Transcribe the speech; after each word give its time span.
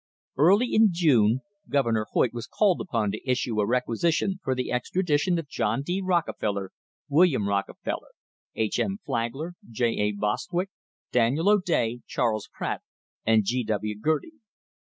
Early 0.35 0.73
in 0.73 0.87
June 0.91 1.41
Governor 1.69 2.07
Hoyt 2.09 2.33
was 2.33 2.47
called 2.47 2.81
upon 2.81 3.11
to 3.11 3.23
issue 3.29 3.59
a 3.61 3.67
requisition 3.67 4.39
for 4.43 4.55
the 4.55 4.71
extradition 4.71 5.37
of 5.37 5.47
John 5.47 5.83
D. 5.83 6.01
Rockefeller, 6.03 6.71
Wil 7.07 7.29
liam 7.29 7.47
Rockefeller, 7.47 8.09
H. 8.55 8.79
M. 8.79 8.97
Flagler, 9.05 9.53
J. 9.69 9.99
A. 9.99 10.13
Bostwick, 10.13 10.71
Daniel 11.11 11.49
O'Day, 11.49 11.99
Charles 12.07 12.49
Pratt 12.51 12.81
and 13.27 13.43
G. 13.45 13.63
W. 13.63 13.95
Girty. 13.99 14.31